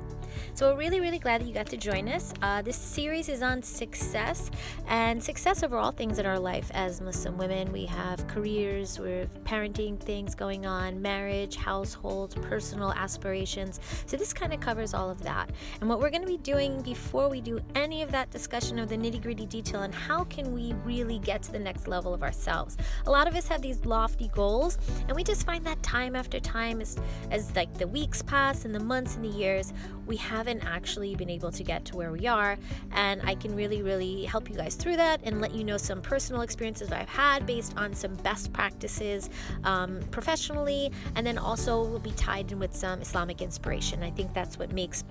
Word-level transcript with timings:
So, 0.53 0.71
we're 0.71 0.77
really, 0.79 1.01
really 1.01 1.19
glad 1.19 1.41
that 1.41 1.49
you 1.49 1.54
got 1.54 1.69
to 1.69 1.78
join 1.78 2.08
us. 2.08 2.35
Uh, 2.42 2.60
this 2.60 2.77
series 2.77 3.31
is 3.31 3.40
on 3.40 3.63
success 3.63 4.51
and 4.87 5.24
success 5.24 5.63
over 5.63 5.79
all 5.79 5.93
things 5.93 6.19
in 6.19 6.27
our 6.27 6.38
life 6.38 6.71
as 6.74 7.01
Muslim 7.01 7.38
women. 7.38 7.72
We 7.72 7.87
have 7.87 8.29
careers, 8.29 9.01
we're 9.01 9.29
parenting 9.45 9.99
things 9.99 10.35
going 10.35 10.67
on, 10.67 11.01
marriage, 11.01 11.56
households, 11.56 12.35
personal 12.35 12.93
aspirations. 12.93 13.81
So, 14.04 14.19
this 14.19 14.35
kind 14.35 14.53
of 14.53 14.61
covers 14.61 14.93
all 14.93 15.08
of 15.08 15.22
that. 15.22 15.49
And 15.81 15.88
what 15.88 16.01
we're 16.01 16.11
going 16.11 16.20
to 16.20 16.29
be 16.29 16.37
doing 16.37 16.66
before 16.83 17.28
we 17.28 17.41
do 17.41 17.60
any 17.74 18.02
of 18.02 18.10
that 18.10 18.30
discussion 18.30 18.78
of 18.78 18.88
the 18.88 18.96
nitty 18.96 19.22
gritty 19.22 19.46
detail 19.46 19.82
and 19.82 19.95
how 19.95 20.24
can 20.24 20.52
we 20.52 20.74
really 20.84 21.18
get 21.20 21.42
to 21.42 21.52
the 21.52 21.58
next 21.58 21.86
level 21.86 22.12
of 22.12 22.22
ourselves. 22.22 22.77
A 23.06 23.10
lot 23.10 23.28
of 23.28 23.36
us 23.36 23.46
have 23.48 23.62
these 23.62 23.84
lofty 23.86 24.28
goals, 24.28 24.78
and 25.06 25.14
we 25.14 25.22
just 25.22 25.46
find 25.46 25.64
that 25.64 25.80
time 25.82 26.16
after 26.16 26.41
time, 26.41 26.80
as, 26.80 26.98
as 27.30 27.55
like 27.55 27.72
the 27.74 27.86
weeks 27.86 28.20
pass 28.20 28.64
and 28.64 28.74
the 28.74 28.80
months 28.80 29.14
and 29.16 29.24
the 29.24 29.28
years, 29.28 29.72
we 30.06 30.16
haven't 30.16 30.64
actually 30.64 31.14
been 31.14 31.30
able 31.30 31.50
to 31.50 31.62
get 31.62 31.84
to 31.84 31.96
where 31.96 32.10
we 32.10 32.27
are. 32.27 32.58
And 32.92 33.20
I 33.24 33.34
can 33.36 33.55
really, 33.55 33.83
really 33.83 34.24
help 34.24 34.50
you 34.50 34.56
guys 34.56 34.74
through 34.74 34.96
that 34.96 35.20
and 35.24 35.41
let 35.41 35.55
you 35.55 35.64
know 35.64 35.77
some 35.77 36.02
personal 36.02 36.42
experiences 36.42 36.88
that 36.88 37.00
I've 37.00 37.08
had 37.08 37.46
based 37.46 37.77
on 37.77 37.94
some 37.94 38.14
best 38.16 38.52
practices 38.52 39.30
um, 39.64 40.00
professionally, 40.10 40.92
and 41.14 41.27
then 41.27 41.38
also 41.38 41.83
will 41.84 41.98
be 41.98 42.12
tied 42.12 42.50
in 42.50 42.58
with 42.58 42.74
some 42.74 43.00
Islamic 43.00 43.41
inspiration. 43.41 44.02
I 44.02 44.10
think 44.10 44.34
that's 44.34 44.58
what 44.58 44.72
makes 44.72 45.05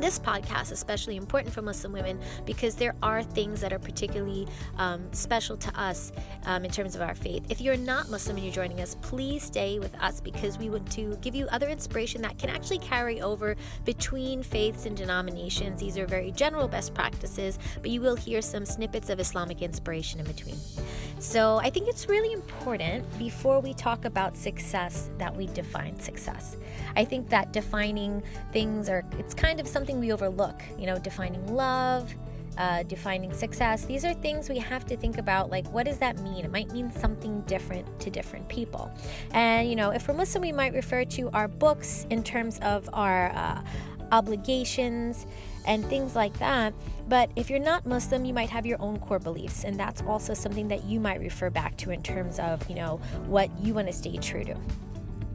this 0.00 0.18
podcast 0.18 0.64
is 0.64 0.72
especially 0.72 1.16
important 1.16 1.52
for 1.54 1.62
Muslim 1.62 1.92
women 1.92 2.18
because 2.44 2.74
there 2.74 2.94
are 3.02 3.22
things 3.22 3.60
that 3.60 3.72
are 3.72 3.78
particularly 3.78 4.46
um, 4.78 5.12
special 5.12 5.56
to 5.56 5.80
us 5.80 6.12
um, 6.44 6.64
in 6.64 6.70
terms 6.70 6.94
of 6.94 7.02
our 7.02 7.14
faith. 7.14 7.44
If 7.48 7.60
you're 7.60 7.76
not 7.76 8.10
Muslim 8.10 8.36
and 8.36 8.44
you're 8.44 8.54
joining 8.54 8.80
us, 8.80 8.96
please 9.02 9.42
stay 9.42 9.78
with 9.78 9.94
us 10.00 10.20
because 10.20 10.58
we 10.58 10.70
want 10.70 10.90
to 10.92 11.16
give 11.20 11.34
you 11.34 11.46
other 11.50 11.68
inspiration 11.68 12.22
that 12.22 12.38
can 12.38 12.50
actually 12.50 12.78
carry 12.78 13.20
over 13.20 13.56
between 13.84 14.42
faiths 14.42 14.86
and 14.86 14.96
denominations. 14.96 15.80
These 15.80 15.98
are 15.98 16.06
very 16.06 16.32
general 16.32 16.68
best 16.68 16.94
practices, 16.94 17.58
but 17.80 17.90
you 17.90 18.00
will 18.00 18.16
hear 18.16 18.42
some 18.42 18.64
snippets 18.64 19.10
of 19.10 19.20
Islamic 19.20 19.62
inspiration 19.62 20.20
in 20.20 20.26
between. 20.26 20.56
So 21.18 21.58
I 21.58 21.70
think 21.70 21.86
it's 21.86 22.08
really 22.08 22.32
important 22.32 23.06
before 23.16 23.60
we 23.60 23.74
talk 23.74 24.04
about 24.04 24.36
success 24.36 25.08
that 25.18 25.34
we 25.34 25.46
define 25.46 26.00
success. 26.00 26.56
I 26.96 27.04
think 27.04 27.28
that 27.28 27.52
defining 27.52 28.24
things 28.52 28.88
are, 28.88 29.04
it's 29.18 29.32
kind 29.32 29.60
of 29.60 29.68
something 29.68 29.81
we 29.90 30.12
overlook, 30.12 30.62
you 30.78 30.86
know, 30.86 30.98
defining 30.98 31.46
love. 31.54 32.14
Uh, 32.58 32.82
defining 32.82 33.32
success. 33.32 33.86
These 33.86 34.04
are 34.04 34.12
things 34.12 34.50
we 34.50 34.58
have 34.58 34.84
to 34.84 34.94
think 34.94 35.16
about 35.16 35.48
like, 35.48 35.66
what 35.72 35.86
does 35.86 35.96
that 36.00 36.18
mean? 36.18 36.44
It 36.44 36.50
might 36.52 36.70
mean 36.70 36.92
something 36.92 37.40
different 37.46 37.98
to 38.00 38.10
different 38.10 38.46
people. 38.50 38.92
And, 39.30 39.70
you 39.70 39.74
know, 39.74 39.88
if 39.88 40.06
we're 40.06 40.12
Muslim, 40.12 40.42
we 40.42 40.52
might 40.52 40.74
refer 40.74 41.06
to 41.06 41.30
our 41.30 41.48
books 41.48 42.06
in 42.10 42.22
terms 42.22 42.58
of 42.60 42.90
our 42.92 43.30
uh, 43.30 43.62
obligations 44.12 45.26
and 45.64 45.82
things 45.86 46.14
like 46.14 46.38
that. 46.40 46.74
But 47.08 47.30
if 47.36 47.48
you're 47.48 47.58
not 47.58 47.86
Muslim, 47.86 48.26
you 48.26 48.34
might 48.34 48.50
have 48.50 48.66
your 48.66 48.80
own 48.82 48.98
core 48.98 49.18
beliefs, 49.18 49.64
and 49.64 49.80
that's 49.80 50.02
also 50.02 50.34
something 50.34 50.68
that 50.68 50.84
you 50.84 51.00
might 51.00 51.20
refer 51.20 51.48
back 51.48 51.78
to 51.78 51.90
in 51.90 52.02
terms 52.02 52.38
of, 52.38 52.68
you 52.68 52.74
know, 52.74 53.00
what 53.28 53.48
you 53.62 53.72
want 53.72 53.86
to 53.86 53.94
stay 53.94 54.18
true 54.18 54.44
to. 54.44 54.56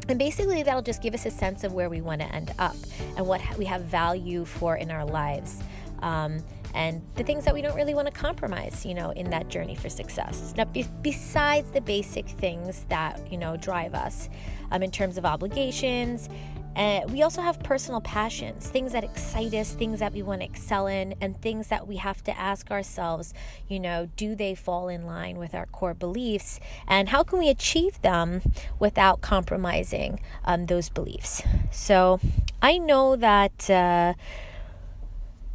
And 0.09 0.17
basically, 0.17 0.63
that'll 0.63 0.81
just 0.81 1.01
give 1.01 1.13
us 1.13 1.25
a 1.25 1.31
sense 1.31 1.63
of 1.63 1.73
where 1.73 1.89
we 1.89 2.01
want 2.01 2.21
to 2.21 2.33
end 2.33 2.53
up 2.59 2.75
and 3.17 3.27
what 3.27 3.41
we 3.57 3.65
have 3.65 3.81
value 3.81 4.45
for 4.45 4.77
in 4.77 4.91
our 4.91 5.05
lives. 5.05 5.61
Um, 6.01 6.43
and 6.73 7.01
the 7.15 7.23
things 7.23 7.43
that 7.45 7.53
we 7.53 7.61
don't 7.61 7.75
really 7.75 7.93
want 7.93 8.07
to 8.07 8.13
compromise, 8.13 8.85
you 8.85 8.93
know, 8.93 9.11
in 9.11 9.29
that 9.31 9.47
journey 9.47 9.73
for 9.73 9.89
success. 9.89 10.53
Now, 10.55 10.65
be- 10.65 10.85
besides 11.01 11.71
the 11.71 11.81
basic 11.81 12.27
things 12.27 12.85
that, 12.89 13.31
you 13.31 13.37
know, 13.37 13.57
drive 13.57 13.95
us 13.95 14.29
um, 14.71 14.83
in 14.83 14.91
terms 14.91 15.17
of 15.17 15.25
obligations 15.25 16.29
uh, 16.77 17.01
we 17.07 17.23
also 17.23 17.41
have 17.41 17.61
personal 17.63 17.99
passions, 18.01 18.69
things 18.69 18.91
that 18.91 19.03
excite 19.03 19.53
us, 19.53 19.73
things 19.73 19.99
that 19.99 20.13
we 20.13 20.21
want 20.21 20.41
to 20.41 20.45
excel 20.45 20.85
in, 20.85 21.15
and 21.19 21.41
things 21.41 21.67
that 21.67 21.87
we 21.87 21.97
have 21.97 22.23
to 22.23 22.39
ask 22.39 22.69
ourselves, 22.69 23.33
you 23.67 23.79
know, 23.79 24.09
do 24.15 24.35
they 24.35 24.53
fall 24.53 24.87
in 24.87 25.05
line 25.05 25.37
with 25.37 25.55
our 25.55 25.65
core 25.65 25.95
beliefs? 25.95 26.59
And 26.87 27.09
how 27.09 27.23
can 27.23 27.39
we 27.39 27.49
achieve 27.49 28.01
them 28.03 28.41
without 28.79 29.21
compromising 29.21 30.19
um, 30.45 30.67
those 30.67 30.89
beliefs? 30.89 31.41
So 31.71 32.19
I 32.61 32.77
know 32.77 33.15
that. 33.15 33.69
Uh, 33.69 34.13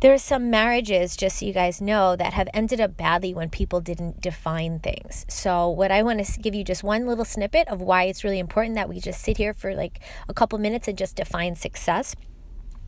there 0.03 0.13
are 0.13 0.19
some 0.19 0.51
marriages, 0.51 1.17
just 1.17 1.39
so 1.39 1.47
you 1.47 1.53
guys 1.53 1.81
know, 1.81 2.17
that 2.17 2.33
have 2.33 2.49
ended 2.53 2.81
up 2.81 2.97
badly 2.97 3.33
when 3.33 3.49
people 3.49 3.81
didn't 3.81 4.21
define 4.21 4.81
things. 4.81 5.25
So, 5.29 5.69
what 5.69 5.93
I 5.93 6.03
want 6.03 6.25
to 6.25 6.41
give 6.41 6.57
you 6.57 6.65
just 6.65 6.83
one 6.83 7.07
little 7.07 7.25
snippet 7.25 7.69
of 7.69 7.81
why 7.81 8.05
it's 8.05 8.25
really 8.25 8.41
important 8.41 8.75
that 8.75 8.89
we 8.89 8.99
just 8.99 9.23
sit 9.23 9.37
here 9.37 9.55
for 9.55 9.77
like 9.77 10.01
a 10.29 10.35
couple 10.35 10.59
minutes 10.59 10.89
and 10.89 10.99
just 10.99 11.15
define 11.15 11.55
success. 11.55 12.17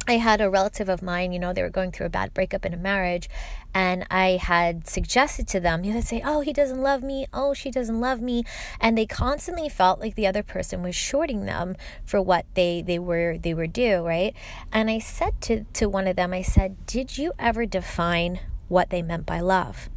I 0.07 0.19
had 0.19 0.43
a 0.43 0.51
relative 0.51 0.91
of 0.91 1.03
mine, 1.03 1.33
you 1.33 1.39
know, 1.39 1.55
they 1.55 1.63
were 1.63 1.71
going 1.71 1.91
through 1.91 2.07
a 2.07 2.11
bad 2.11 2.35
breakup 2.35 2.67
in 2.67 2.75
a 2.75 2.77
marriage, 2.77 3.29
and 3.73 4.07
I 4.11 4.39
had 4.41 4.87
suggested 4.87 5.49
to 5.49 5.61
them, 5.61 5.83
you 5.83 5.93
know, 5.93 6.01
they 6.01 6.05
say, 6.05 6.23
Oh, 6.25 6.41
he 6.41 6.53
doesn't 6.53 6.81
love 6.81 7.03
me. 7.03 7.27
Oh, 7.33 7.55
she 7.55 7.71
doesn't 7.71 8.01
love 8.01 8.21
me. 8.21 8.45
And 8.81 8.99
they 8.99 9.07
constantly 9.07 9.69
felt 9.69 10.01
like 10.01 10.15
the 10.15 10.27
other 10.27 10.43
person 10.43 10.83
was 10.83 10.95
shorting 10.95 11.47
them 11.47 11.77
for 12.05 12.21
what 12.21 12.45
they, 12.55 12.83
they 12.83 12.99
were 12.99 13.39
they 13.39 13.55
were 13.55 13.67
due, 13.67 14.03
right? 14.03 14.35
And 14.73 14.91
I 14.91 14.99
said 14.99 15.41
to, 15.43 15.65
to 15.65 15.89
one 15.89 16.07
of 16.07 16.17
them, 16.17 16.35
I 16.35 16.43
said, 16.43 16.87
Did 16.87 17.17
you 17.17 17.33
ever 17.39 17.65
define 17.65 18.41
what 18.69 18.91
they 18.91 19.03
meant 19.03 19.25
by 19.25 19.41
love? 19.41 19.89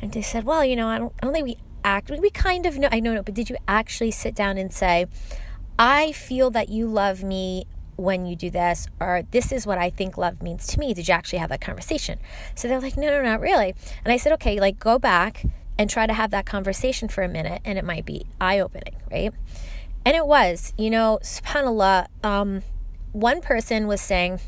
And 0.00 0.12
they 0.12 0.22
said, 0.22 0.44
Well, 0.44 0.64
you 0.64 0.76
know, 0.76 0.88
I 0.88 0.98
don't 0.98 1.12
I 1.20 1.26
don't 1.26 1.34
think 1.34 1.46
we 1.46 1.58
act 1.82 2.10
we 2.10 2.30
kind 2.30 2.66
of 2.66 2.78
know 2.78 2.88
I 2.92 3.00
know, 3.00 3.14
no, 3.14 3.22
but 3.22 3.34
did 3.34 3.50
you 3.50 3.56
actually 3.66 4.12
sit 4.12 4.34
down 4.34 4.58
and 4.58 4.72
say, 4.72 5.06
I 5.76 6.12
feel 6.12 6.50
that 6.52 6.68
you 6.68 6.86
love 6.86 7.24
me 7.24 7.66
when 7.96 8.26
you 8.26 8.36
do 8.36 8.50
this, 8.50 8.88
or 9.00 9.22
this 9.30 9.52
is 9.52 9.66
what 9.66 9.78
I 9.78 9.90
think 9.90 10.16
love 10.18 10.42
means 10.42 10.66
to 10.68 10.78
me. 10.78 10.94
Did 10.94 11.08
you 11.08 11.14
actually 11.14 11.38
have 11.38 11.50
that 11.50 11.60
conversation? 11.60 12.18
So 12.54 12.68
they're 12.68 12.80
like, 12.80 12.96
no, 12.96 13.08
no, 13.08 13.22
not 13.22 13.40
really. 13.40 13.74
And 14.04 14.12
I 14.12 14.16
said, 14.16 14.32
okay, 14.34 14.60
like 14.60 14.78
go 14.78 14.98
back 14.98 15.44
and 15.78 15.90
try 15.90 16.06
to 16.06 16.12
have 16.12 16.30
that 16.30 16.46
conversation 16.46 17.08
for 17.08 17.22
a 17.22 17.28
minute, 17.28 17.60
and 17.64 17.78
it 17.78 17.84
might 17.84 18.04
be 18.04 18.26
eye 18.40 18.60
opening, 18.60 18.96
right? 19.10 19.32
And 20.04 20.14
it 20.14 20.26
was, 20.26 20.72
you 20.76 20.90
know, 20.90 21.18
subhanAllah, 21.22 22.06
um, 22.22 22.62
one 23.12 23.40
person 23.40 23.86
was 23.86 24.00
saying, 24.00 24.40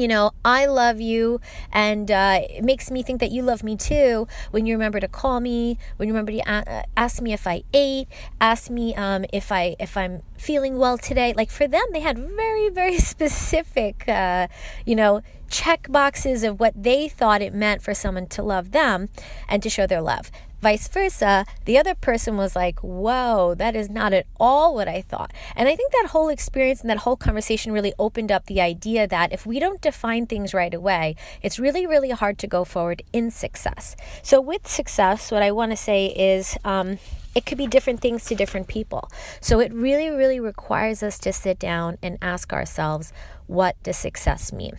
you 0.00 0.08
know, 0.08 0.32
I 0.44 0.66
love 0.66 1.00
you, 1.00 1.40
and 1.72 2.10
uh, 2.10 2.40
it 2.48 2.64
makes 2.64 2.90
me 2.90 3.02
think 3.02 3.20
that 3.20 3.30
you 3.30 3.42
love 3.42 3.62
me 3.62 3.76
too 3.76 4.26
when 4.50 4.64
you 4.66 4.74
remember 4.74 4.98
to 5.00 5.08
call 5.08 5.40
me, 5.40 5.78
when 5.96 6.08
you 6.08 6.14
remember 6.14 6.32
to 6.32 6.38
a- 6.50 6.84
ask 6.96 7.20
me 7.20 7.32
if 7.32 7.46
I 7.46 7.62
ate, 7.74 8.08
ask 8.40 8.70
me 8.70 8.94
um, 8.94 9.26
if 9.32 9.52
I 9.52 9.76
if 9.78 9.96
I'm 9.96 10.22
feeling 10.38 10.78
well 10.78 10.96
today. 10.96 11.34
Like 11.36 11.50
for 11.50 11.68
them, 11.68 11.84
they 11.92 12.00
had 12.00 12.18
very 12.18 12.70
very 12.70 12.98
specific, 13.12 14.08
uh, 14.08 14.48
you 14.86 14.96
know, 14.96 15.22
check 15.50 15.90
boxes 15.90 16.42
of 16.44 16.58
what 16.58 16.72
they 16.82 17.08
thought 17.08 17.42
it 17.42 17.52
meant 17.52 17.82
for 17.82 17.92
someone 17.92 18.26
to 18.28 18.42
love 18.42 18.70
them 18.70 19.08
and 19.48 19.62
to 19.62 19.68
show 19.68 19.86
their 19.86 20.00
love. 20.00 20.30
Vice 20.60 20.88
versa, 20.88 21.46
the 21.64 21.78
other 21.78 21.94
person 21.94 22.36
was 22.36 22.54
like, 22.54 22.80
whoa, 22.80 23.54
that 23.54 23.74
is 23.74 23.88
not 23.88 24.12
at 24.12 24.26
all 24.38 24.74
what 24.74 24.88
I 24.88 25.00
thought. 25.00 25.32
And 25.56 25.68
I 25.68 25.74
think 25.74 25.90
that 25.92 26.08
whole 26.10 26.28
experience 26.28 26.82
and 26.82 26.90
that 26.90 26.98
whole 26.98 27.16
conversation 27.16 27.72
really 27.72 27.94
opened 27.98 28.30
up 28.30 28.44
the 28.44 28.60
idea 28.60 29.06
that 29.06 29.32
if 29.32 29.46
we 29.46 29.58
don't 29.58 29.80
define 29.80 30.26
things 30.26 30.52
right 30.52 30.74
away, 30.74 31.16
it's 31.42 31.58
really, 31.58 31.86
really 31.86 32.10
hard 32.10 32.36
to 32.38 32.46
go 32.46 32.64
forward 32.64 33.02
in 33.12 33.30
success. 33.30 33.96
So, 34.22 34.38
with 34.40 34.68
success, 34.68 35.30
what 35.30 35.42
I 35.42 35.50
want 35.50 35.72
to 35.72 35.76
say 35.76 36.06
is, 36.06 36.58
um, 36.64 36.98
it 37.34 37.46
could 37.46 37.58
be 37.58 37.66
different 37.66 38.00
things 38.00 38.24
to 38.26 38.34
different 38.34 38.66
people. 38.66 39.08
So 39.40 39.60
it 39.60 39.72
really, 39.72 40.10
really 40.10 40.40
requires 40.40 41.00
us 41.00 41.16
to 41.20 41.32
sit 41.32 41.60
down 41.60 41.96
and 42.02 42.18
ask 42.20 42.52
ourselves, 42.52 43.12
what 43.46 43.80
does 43.84 43.96
success 43.96 44.52
mean? 44.52 44.72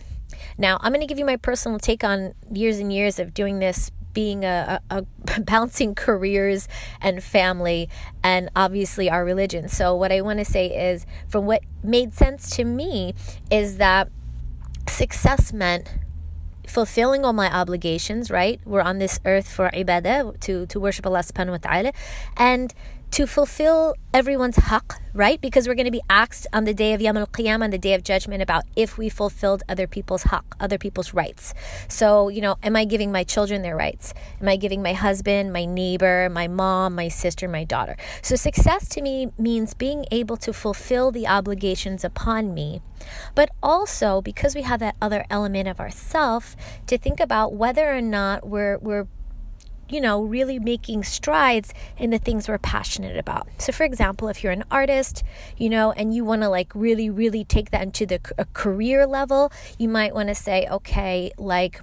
Now, 0.58 0.78
I'm 0.80 0.92
going 0.92 1.00
to 1.00 1.06
give 1.06 1.18
you 1.18 1.24
my 1.24 1.36
personal 1.36 1.78
take 1.78 2.04
on 2.04 2.34
years 2.52 2.78
and 2.78 2.92
years 2.92 3.18
of 3.18 3.32
doing 3.32 3.58
this 3.58 3.90
being 4.12 4.44
a, 4.44 4.80
a, 4.90 4.98
a, 4.98 5.40
bouncing 5.40 5.94
careers 5.94 6.68
and 7.00 7.22
family 7.22 7.88
and 8.22 8.50
obviously 8.54 9.10
our 9.10 9.24
religion. 9.24 9.68
So 9.68 9.94
what 9.94 10.12
I 10.12 10.20
want 10.20 10.38
to 10.38 10.44
say 10.44 10.66
is 10.66 11.06
from 11.28 11.46
what 11.46 11.62
made 11.82 12.14
sense 12.14 12.50
to 12.56 12.64
me 12.64 13.14
is 13.50 13.78
that 13.78 14.08
success 14.88 15.52
meant 15.52 15.88
fulfilling 16.66 17.24
all 17.24 17.32
my 17.32 17.52
obligations, 17.52 18.30
right? 18.30 18.60
We're 18.64 18.80
on 18.80 18.98
this 18.98 19.20
earth 19.24 19.48
for 19.48 19.70
ibadah, 19.70 20.38
to, 20.40 20.66
to 20.66 20.80
worship 20.80 21.06
Allah 21.06 21.20
subhanahu 21.20 21.50
wa 21.50 21.56
ta'ala. 21.58 21.92
And 22.36 22.72
to 23.12 23.26
fulfill 23.26 23.94
everyone's 24.14 24.56
haqq, 24.56 24.98
right? 25.12 25.38
Because 25.38 25.68
we're 25.68 25.74
going 25.74 25.84
to 25.84 25.90
be 25.90 26.00
asked 26.08 26.46
on 26.50 26.64
the 26.64 26.72
day 26.72 26.94
of 26.94 27.02
Yom 27.02 27.18
Al 27.18 27.26
Qiyamah, 27.26 27.64
on 27.64 27.70
the 27.70 27.76
day 27.76 27.92
of 27.92 28.02
judgment, 28.02 28.40
about 28.42 28.64
if 28.74 28.96
we 28.96 29.10
fulfilled 29.10 29.62
other 29.68 29.86
people's 29.86 30.24
haqq, 30.24 30.44
other 30.58 30.78
people's 30.78 31.12
rights. 31.12 31.52
So, 31.88 32.30
you 32.30 32.40
know, 32.40 32.56
am 32.62 32.74
I 32.74 32.86
giving 32.86 33.12
my 33.12 33.22
children 33.22 33.60
their 33.60 33.76
rights? 33.76 34.14
Am 34.40 34.48
I 34.48 34.56
giving 34.56 34.82
my 34.82 34.94
husband, 34.94 35.52
my 35.52 35.66
neighbor, 35.66 36.30
my 36.30 36.48
mom, 36.48 36.94
my 36.94 37.08
sister, 37.08 37.46
my 37.48 37.64
daughter? 37.64 37.98
So, 38.22 38.34
success 38.34 38.88
to 38.88 39.02
me 39.02 39.28
means 39.36 39.74
being 39.74 40.06
able 40.10 40.38
to 40.38 40.54
fulfill 40.54 41.10
the 41.10 41.26
obligations 41.26 42.04
upon 42.04 42.54
me, 42.54 42.80
but 43.34 43.50
also 43.62 44.22
because 44.22 44.54
we 44.54 44.62
have 44.62 44.80
that 44.80 44.96
other 45.02 45.26
element 45.28 45.68
of 45.68 45.80
ourself 45.80 46.56
to 46.86 46.96
think 46.96 47.20
about 47.20 47.52
whether 47.52 47.94
or 47.94 48.00
not 48.00 48.48
we're, 48.48 48.78
we're 48.78 49.06
you 49.88 50.00
know, 50.00 50.22
really 50.22 50.58
making 50.58 51.04
strides 51.04 51.74
in 51.98 52.10
the 52.10 52.18
things 52.18 52.48
we're 52.48 52.58
passionate 52.58 53.18
about. 53.18 53.48
So, 53.58 53.72
for 53.72 53.84
example, 53.84 54.28
if 54.28 54.42
you're 54.42 54.52
an 54.52 54.64
artist, 54.70 55.22
you 55.56 55.68
know, 55.68 55.92
and 55.92 56.14
you 56.14 56.24
want 56.24 56.42
to 56.42 56.48
like 56.48 56.72
really, 56.74 57.10
really 57.10 57.44
take 57.44 57.70
that 57.70 57.82
into 57.82 58.06
the 58.06 58.20
a 58.38 58.46
career 58.46 59.06
level, 59.06 59.52
you 59.78 59.88
might 59.88 60.14
want 60.14 60.28
to 60.28 60.34
say, 60.34 60.66
okay, 60.70 61.32
like, 61.36 61.80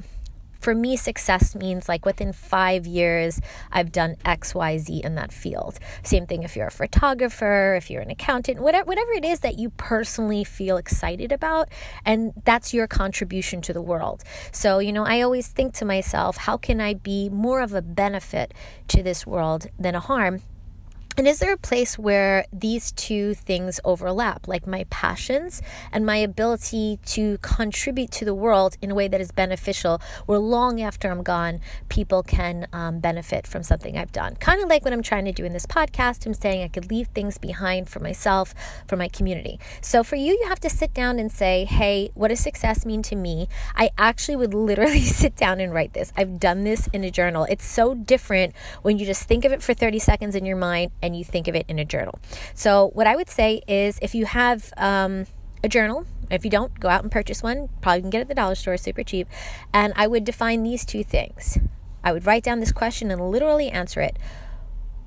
for 0.59 0.75
me, 0.75 0.95
success 0.97 1.55
means 1.55 1.87
like 1.87 2.05
within 2.05 2.33
five 2.33 2.85
years, 2.85 3.39
I've 3.71 3.91
done 3.91 4.15
X, 4.25 4.53
Y, 4.53 4.77
Z 4.77 5.01
in 5.03 5.15
that 5.15 5.31
field. 5.31 5.79
Same 6.03 6.25
thing 6.25 6.43
if 6.43 6.55
you're 6.55 6.67
a 6.67 6.71
photographer, 6.71 7.75
if 7.75 7.89
you're 7.89 8.01
an 8.01 8.11
accountant, 8.11 8.59
whatever, 8.59 8.85
whatever 8.85 9.11
it 9.11 9.25
is 9.25 9.39
that 9.39 9.57
you 9.57 9.69
personally 9.71 10.43
feel 10.43 10.77
excited 10.77 11.31
about, 11.31 11.69
and 12.05 12.33
that's 12.43 12.73
your 12.73 12.87
contribution 12.87 13.61
to 13.61 13.73
the 13.73 13.81
world. 13.81 14.23
So, 14.51 14.79
you 14.79 14.91
know, 14.91 15.05
I 15.05 15.21
always 15.21 15.47
think 15.47 15.73
to 15.75 15.85
myself, 15.85 16.37
how 16.37 16.57
can 16.57 16.81
I 16.81 16.93
be 16.93 17.29
more 17.29 17.61
of 17.61 17.73
a 17.73 17.81
benefit 17.81 18.53
to 18.89 19.01
this 19.01 19.25
world 19.25 19.67
than 19.77 19.95
a 19.95 19.99
harm? 19.99 20.41
And 21.19 21.27
is 21.27 21.39
there 21.39 21.51
a 21.51 21.57
place 21.57 21.99
where 21.99 22.45
these 22.53 22.93
two 22.93 23.33
things 23.33 23.81
overlap, 23.83 24.47
like 24.47 24.65
my 24.65 24.85
passions 24.89 25.61
and 25.91 26.05
my 26.05 26.15
ability 26.15 26.97
to 27.07 27.37
contribute 27.39 28.09
to 28.11 28.23
the 28.23 28.33
world 28.33 28.77
in 28.81 28.89
a 28.89 28.95
way 28.95 29.09
that 29.09 29.19
is 29.19 29.33
beneficial, 29.33 29.99
where 30.27 30.39
long 30.39 30.79
after 30.79 31.11
I'm 31.11 31.21
gone, 31.21 31.59
people 31.89 32.23
can 32.23 32.67
um, 32.71 33.01
benefit 33.01 33.45
from 33.45 33.63
something 33.63 33.97
I've 33.97 34.13
done? 34.13 34.37
Kind 34.37 34.63
of 34.63 34.69
like 34.69 34.85
what 34.85 34.93
I'm 34.93 35.01
trying 35.01 35.25
to 35.25 35.33
do 35.33 35.43
in 35.43 35.51
this 35.51 35.65
podcast. 35.65 36.25
I'm 36.25 36.33
saying 36.33 36.63
I 36.63 36.69
could 36.69 36.89
leave 36.89 37.07
things 37.09 37.37
behind 37.37 37.89
for 37.89 37.99
myself, 37.99 38.55
for 38.87 38.95
my 38.95 39.09
community. 39.09 39.59
So 39.81 40.05
for 40.05 40.15
you, 40.15 40.39
you 40.39 40.45
have 40.47 40.61
to 40.61 40.69
sit 40.69 40.93
down 40.93 41.19
and 41.19 41.29
say, 41.29 41.65
hey, 41.65 42.11
what 42.13 42.29
does 42.29 42.39
success 42.39 42.85
mean 42.85 43.01
to 43.01 43.17
me? 43.17 43.49
I 43.75 43.89
actually 43.97 44.37
would 44.37 44.53
literally 44.53 45.01
sit 45.03 45.35
down 45.35 45.59
and 45.59 45.73
write 45.73 45.91
this. 45.91 46.13
I've 46.15 46.39
done 46.39 46.63
this 46.63 46.87
in 46.93 47.03
a 47.03 47.11
journal. 47.11 47.45
It's 47.49 47.65
so 47.65 47.93
different 47.93 48.55
when 48.83 48.97
you 48.97 49.05
just 49.05 49.23
think 49.23 49.43
of 49.43 49.51
it 49.51 49.61
for 49.61 49.73
30 49.73 49.99
seconds 49.99 50.33
in 50.33 50.45
your 50.45 50.55
mind 50.55 50.91
and 51.08 51.08
and 51.09 51.17
you 51.17 51.23
think 51.23 51.47
of 51.47 51.55
it 51.55 51.65
in 51.67 51.79
a 51.79 51.85
journal. 51.85 52.19
So, 52.53 52.91
what 52.93 53.07
I 53.07 53.15
would 53.15 53.29
say 53.29 53.61
is 53.67 53.97
if 54.01 54.13
you 54.13 54.25
have 54.25 54.71
um, 54.77 55.25
a 55.63 55.67
journal, 55.67 56.05
if 56.29 56.45
you 56.45 56.51
don't, 56.51 56.79
go 56.79 56.87
out 56.87 57.01
and 57.01 57.11
purchase 57.11 57.41
one. 57.41 57.69
Probably 57.81 58.01
can 58.01 58.09
get 58.11 58.19
it 58.19 58.21
at 58.21 58.27
the 58.27 58.35
dollar 58.35 58.55
store, 58.55 58.77
super 58.77 59.03
cheap. 59.03 59.27
And 59.73 59.91
I 59.95 60.07
would 60.07 60.23
define 60.23 60.61
these 60.63 60.85
two 60.85 61.03
things. 61.03 61.57
I 62.03 62.13
would 62.13 62.25
write 62.25 62.43
down 62.43 62.59
this 62.59 62.71
question 62.71 63.09
and 63.09 63.31
literally 63.31 63.69
answer 63.69 63.99
it. 64.01 64.17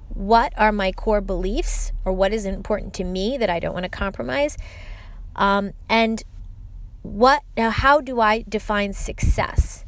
What 0.09 0.53
are 0.59 0.73
my 0.73 0.93
core 0.93 1.21
beliefs, 1.23 1.93
or 2.05 2.13
what 2.13 2.33
is 2.35 2.45
important 2.45 2.93
to 2.95 3.05
me 3.05 3.39
that 3.39 3.49
I 3.49 3.61
don't 3.61 3.73
want 3.73 3.85
to 3.85 3.89
compromise? 3.89 4.59
Um, 5.37 5.73
and 5.89 6.23
what? 7.03 7.43
Now, 7.57 7.71
how 7.71 8.01
do 8.01 8.21
I 8.21 8.45
define 8.47 8.93
success? 8.93 9.87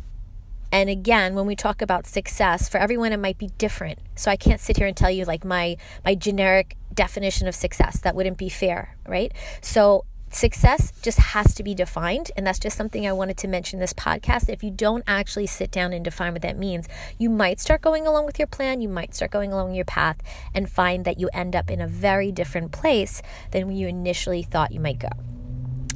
And 0.75 0.91
again, 0.91 1.37
when 1.37 1.47
we 1.47 1.55
talk 1.55 1.83
about 1.83 2.05
success, 2.05 2.69
for 2.69 2.79
everyone 2.79 3.13
it 3.13 3.21
might 3.21 3.39
be 3.39 3.51
different. 3.59 4.01
So 4.17 4.29
I 4.29 4.35
can't 4.35 4.61
sit 4.61 4.77
here 4.77 4.89
and 4.89 4.97
tell 4.97 5.09
you 5.09 5.25
like 5.25 5.45
my 5.45 5.77
my 6.05 6.17
generic 6.17 6.77
definition 6.93 7.47
of 7.47 7.55
success. 7.55 8.01
That 8.01 8.17
wouldn't 8.17 8.39
be 8.39 8.49
fair, 8.49 8.97
right? 9.07 9.33
So 9.61 10.05
success 10.31 10.93
just 11.01 11.19
has 11.19 11.55
to 11.55 11.63
be 11.63 11.77
defined 11.77 12.33
and 12.37 12.45
that's 12.45 12.59
just 12.59 12.77
something 12.77 13.07
i 13.07 13.13
wanted 13.13 13.37
to 13.37 13.47
mention 13.47 13.79
this 13.79 13.93
podcast 13.93 14.49
if 14.49 14.65
you 14.65 14.71
don't 14.73 15.05
actually 15.07 15.47
sit 15.47 15.71
down 15.71 15.93
and 15.93 16.05
define 16.05 16.33
what 16.33 16.43
that 16.43 16.59
means 16.59 16.89
you 17.19 17.31
might 17.31 17.61
start 17.61 17.81
going 17.81 18.05
along 18.05 18.27
with 18.27 18.37
your 18.37 18.49
plan 18.49 18.81
you 18.81 18.89
might 18.89 19.15
start 19.15 19.31
going 19.31 19.53
along 19.53 19.75
your 19.75 19.85
path 19.85 20.21
and 20.53 20.69
find 20.69 21.05
that 21.05 21.21
you 21.21 21.31
end 21.33 21.55
up 21.55 21.71
in 21.71 21.81
a 21.81 21.87
very 21.87 22.33
different 22.33 22.73
place 22.73 23.23
than 23.53 23.71
you 23.71 23.87
initially 23.87 24.43
thought 24.43 24.73
you 24.73 24.81
might 24.81 24.99
go 24.99 25.11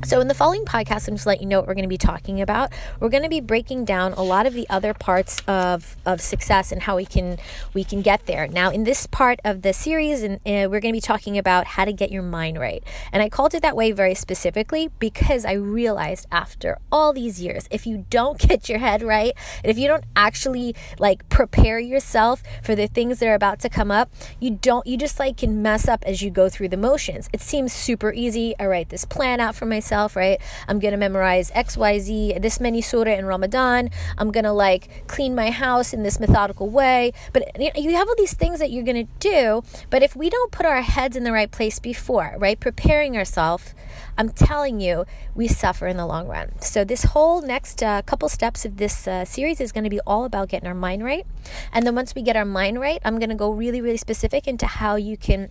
so, 0.05 0.21
in 0.21 0.29
the 0.29 0.35
following 0.35 0.65
podcast, 0.65 1.09
I'm 1.09 1.17
just 1.17 1.27
let 1.27 1.41
you 1.41 1.47
know 1.47 1.59
what 1.59 1.67
we're 1.67 1.75
going 1.75 1.83
to 1.83 1.89
be 1.89 1.99
talking 1.99 2.41
about. 2.41 2.73
We're 3.01 3.09
going 3.09 3.25
to 3.25 3.29
be 3.29 3.41
breaking 3.41 3.85
down 3.85 4.13
a 4.13 4.23
lot 4.23 4.47
of 4.47 4.55
the 4.55 4.69
other 4.71 4.95
parts 4.95 5.43
of, 5.49 5.97
of 6.07 6.21
success 6.21 6.71
and 6.71 6.83
how 6.83 6.97
we 6.97 7.05
can 7.05 7.37
we 7.75 7.83
can 7.83 8.01
get 8.01 8.27
there. 8.27 8.47
Now, 8.47 8.71
in 8.71 8.85
this 8.85 9.07
part 9.09 9.41
of 9.45 9.63
the 9.63 9.73
series, 9.73 10.23
and 10.23 10.37
uh, 10.37 10.71
we're 10.71 10.81
going 10.81 10.93
to 10.93 10.97
be 10.97 11.01
talking 11.01 11.37
about 11.37 11.67
how 11.67 11.85
to 11.85 11.93
get 11.93 12.13
your 12.13 12.23
mind 12.23 12.61
right. 12.61 12.83
And 13.13 13.23
I 13.23 13.29
called 13.29 13.55
it 13.55 13.63
that 13.63 13.75
way 13.75 13.91
very 13.91 14.15
specifically 14.15 14.89
because 15.01 15.45
I 15.45 15.53
realized 15.55 16.29
after 16.31 16.79
all 16.93 17.13
these 17.13 17.43
years, 17.43 17.67
if 17.71 17.85
you 17.85 18.07
don't 18.09 18.39
get 18.49 18.69
your 18.69 18.79
head 18.79 19.03
right, 19.03 19.33
and 19.65 19.71
if 19.71 19.79
you 19.79 19.89
don't 19.89 20.05
actually 20.15 20.77
like 21.01 21.29
prepare 21.29 21.81
yourself 21.81 22.43
for 22.63 22.77
the 22.77 22.87
things 22.87 23.19
that 23.19 23.29
are 23.29 23.35
about 23.35 23.59
to 23.61 23.69
come 23.69 23.91
up, 23.91 24.11
you 24.39 24.51
don't 24.53 24.87
you 24.87 24.97
just 24.97 25.19
like 25.19 25.39
can 25.39 25.61
mess 25.61 25.89
up 25.89 26.05
as 26.07 26.23
you 26.23 26.31
go 26.31 26.49
through 26.49 26.69
the 26.69 26.77
motions. 26.77 27.29
It 27.33 27.41
seems 27.41 27.73
super 27.73 28.13
easy. 28.13 28.55
I 28.61 28.67
write 28.67 28.91
this 28.91 29.05
plan 29.05 29.41
out 29.41 29.57
for 29.57 29.67
myself 29.67 29.88
myself, 29.89 30.17
right? 30.17 30.41
I'm 30.69 30.79
going 30.79 30.93
to 30.93 30.99
memorize 30.99 31.51
XYZ, 31.53 32.43
this 32.43 32.61
many 32.61 32.83
surah 32.83 33.13
in 33.13 33.25
Ramadan. 33.25 33.91
I'm 34.19 34.31
going 34.31 34.45
to 34.45 34.53
like 34.53 35.07
clean 35.07 35.35
my 35.35 35.51
house 35.51 35.93
in 35.95 36.03
this 36.03 36.21
methodical 36.21 36.69
way. 36.69 37.13
But 37.33 37.59
you 37.59 37.97
have 37.97 38.09
all 38.09 38.15
these 38.17 38.35
things 38.35 38.59
that 38.59 38.71
you're 38.71 38.85
going 38.85 39.07
to 39.07 39.13
do. 39.19 39.63
But 39.89 40.03
if 40.03 40.15
we 40.15 40.29
don't 40.29 40.53
put 40.53 40.67
our 40.67 40.83
heads 40.83 41.17
in 41.17 41.25
the 41.25 41.33
right 41.33 41.51
place 41.51 41.79
before, 41.79 42.35
right? 42.39 42.61
Preparing 42.61 43.17
ourselves, 43.17 43.75
I'm 44.19 44.31
telling 44.31 44.81
you, 44.81 45.07
we 45.35 45.49
suffer 45.49 45.87
in 45.87 45.97
the 45.97 46.07
long 46.07 46.27
run. 46.27 46.61
So, 46.61 46.85
this 46.85 47.05
whole 47.05 47.41
next 47.41 47.83
uh, 47.83 48.03
couple 48.03 48.29
steps 48.29 48.65
of 48.65 48.77
this 48.77 49.07
uh, 49.07 49.25
series 49.25 49.61
is 49.61 49.71
going 49.71 49.85
to 49.85 49.91
be 49.91 50.01
all 50.07 50.25
about 50.25 50.49
getting 50.49 50.69
our 50.69 50.75
mind 50.75 51.05
right. 51.05 51.25
And 51.73 51.87
then 51.87 51.95
once 51.95 52.15
we 52.17 52.23
get 52.23 52.35
our 52.35 52.45
mind 52.45 52.81
right, 52.81 53.01
I'm 53.05 53.19
going 53.21 53.31
to 53.31 53.37
go 53.37 53.51
really, 53.51 53.81
really 53.81 53.97
specific 53.97 54.49
into 54.49 54.67
how 54.67 54.97
you 54.97 55.17
can 55.17 55.51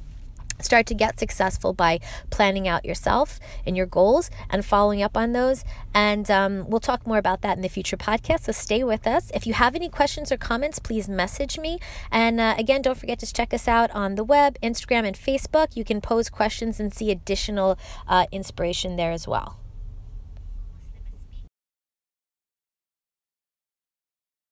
start 0.60 0.86
to 0.88 0.94
get 0.94 1.20
successful 1.20 1.74
by 1.74 2.00
planning 2.30 2.68
out 2.68 2.86
yourself 2.86 3.40
and 3.66 3.78
your 3.78 3.86
goals 3.86 4.30
and 4.50 4.66
following 4.66 5.02
up 5.02 5.16
on 5.16 5.32
those. 5.34 5.64
And 5.94 6.30
um, 6.32 6.70
we'll 6.70 6.80
talk 6.80 7.06
more 7.06 7.18
about 7.18 7.42
that 7.42 7.58
in 7.58 7.62
the 7.62 7.70
future 7.70 7.98
podcast. 7.98 8.42
So 8.42 8.52
stay 8.52 8.84
with 8.84 9.08
us. 9.08 9.32
If 9.34 9.48
you 9.48 9.54
have 9.54 9.76
any 9.76 9.90
questions 9.90 10.32
or 10.32 10.38
comments, 10.38 10.80
please 10.80 11.08
message 11.08 11.58
me. 11.60 11.80
And 12.12 12.40
uh, 12.40 12.56
again, 12.58 12.82
don't 12.82 12.98
forget 12.98 13.20
to 13.20 13.32
check 13.32 13.54
us 13.54 13.68
out 13.68 13.92
on 13.92 14.16
the 14.16 14.24
web, 14.24 14.58
Instagram, 14.62 15.06
and 15.06 15.16
Facebook. 15.16 15.76
You 15.76 15.84
can 15.84 16.02
pose 16.02 16.30
questions 16.30 16.80
and 16.80 16.94
see 16.94 17.12
additional 17.12 17.78
uh, 18.08 18.26
inspiration 18.32 18.96
there 18.96 19.12
as 19.12 19.28
well. 19.28 19.60